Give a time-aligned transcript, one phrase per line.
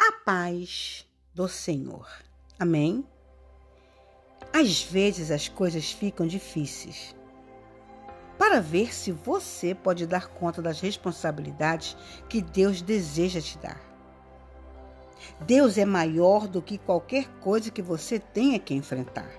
[0.00, 1.04] A paz
[1.34, 2.08] do Senhor.
[2.58, 3.04] Amém?
[4.52, 7.14] Às vezes as coisas ficam difíceis.
[8.38, 11.96] Para ver se você pode dar conta das responsabilidades
[12.28, 13.80] que Deus deseja te dar.
[15.40, 19.30] Deus é maior do que qualquer coisa que você tenha que enfrentar.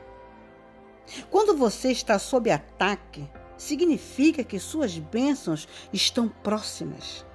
[1.32, 7.26] Quando você está sob ataque, significa que suas bênçãos estão próximas.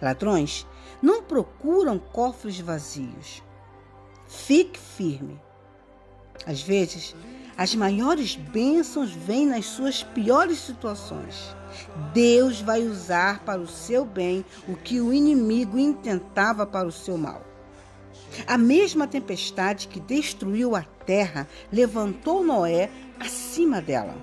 [0.00, 0.66] Ladrões
[1.02, 3.42] não procuram cofres vazios.
[4.26, 5.40] Fique firme.
[6.46, 7.14] Às vezes,
[7.56, 11.54] as maiores bênçãos vêm nas suas piores situações.
[12.14, 17.18] Deus vai usar para o seu bem o que o inimigo intentava para o seu
[17.18, 17.42] mal.
[18.46, 24.14] A mesma tempestade que destruiu a terra levantou Noé acima dela.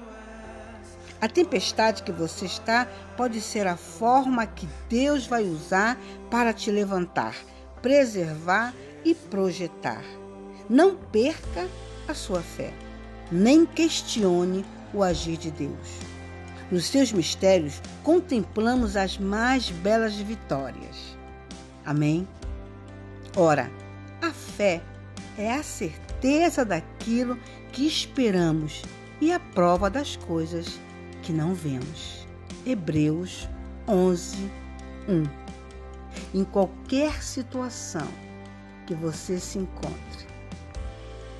[1.19, 5.97] A tempestade que você está pode ser a forma que Deus vai usar
[6.29, 7.35] para te levantar,
[7.81, 10.03] preservar e projetar.
[10.69, 11.67] Não perca
[12.07, 12.71] a sua fé,
[13.31, 15.99] nem questione o agir de Deus.
[16.69, 21.17] Nos seus mistérios, contemplamos as mais belas vitórias.
[21.83, 22.27] Amém?
[23.35, 23.71] Ora,
[24.21, 24.81] a fé
[25.37, 27.39] é a certeza daquilo
[27.71, 28.83] que esperamos
[29.19, 30.79] e a prova das coisas
[31.27, 32.25] que não vemos.
[32.65, 33.49] Hebreus
[33.85, 34.49] 11,
[35.09, 35.23] 1.
[36.33, 38.07] Em qualquer situação
[38.85, 40.25] que você se encontre,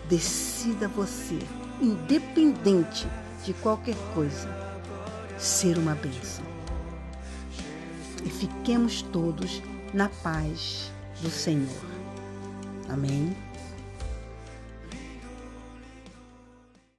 [0.09, 1.39] decida você,
[1.81, 3.08] independente
[3.45, 4.49] de qualquer coisa,
[5.38, 6.43] ser uma bênção.
[8.25, 11.85] E fiquemos todos na paz do Senhor.
[12.89, 13.33] Amém.